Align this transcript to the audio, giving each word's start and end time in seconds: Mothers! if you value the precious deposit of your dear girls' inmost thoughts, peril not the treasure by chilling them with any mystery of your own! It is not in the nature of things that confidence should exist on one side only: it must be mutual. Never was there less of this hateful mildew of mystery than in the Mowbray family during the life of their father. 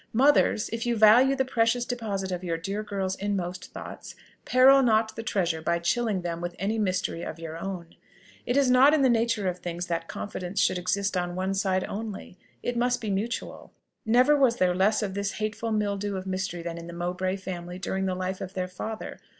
Mothers! 0.13 0.67
if 0.69 0.83
you 0.87 0.95
value 0.97 1.35
the 1.35 1.45
precious 1.45 1.85
deposit 1.85 2.31
of 2.31 2.43
your 2.43 2.57
dear 2.57 2.81
girls' 2.81 3.15
inmost 3.17 3.71
thoughts, 3.71 4.15
peril 4.45 4.81
not 4.81 5.15
the 5.15 5.21
treasure 5.21 5.61
by 5.61 5.77
chilling 5.77 6.23
them 6.23 6.41
with 6.41 6.55
any 6.57 6.79
mystery 6.79 7.21
of 7.21 7.37
your 7.37 7.55
own! 7.55 7.95
It 8.47 8.57
is 8.57 8.71
not 8.71 8.95
in 8.95 9.03
the 9.03 9.11
nature 9.11 9.47
of 9.47 9.59
things 9.59 9.85
that 9.85 10.07
confidence 10.07 10.59
should 10.59 10.79
exist 10.79 11.15
on 11.15 11.35
one 11.35 11.53
side 11.53 11.83
only: 11.83 12.39
it 12.63 12.75
must 12.75 12.99
be 12.99 13.11
mutual. 13.11 13.73
Never 14.03 14.35
was 14.35 14.55
there 14.55 14.73
less 14.73 15.03
of 15.03 15.13
this 15.13 15.33
hateful 15.33 15.71
mildew 15.71 16.15
of 16.15 16.25
mystery 16.25 16.63
than 16.63 16.79
in 16.79 16.87
the 16.87 16.93
Mowbray 16.93 17.35
family 17.35 17.77
during 17.77 18.07
the 18.07 18.15
life 18.15 18.41
of 18.41 18.55
their 18.55 18.67
father. 18.67 19.19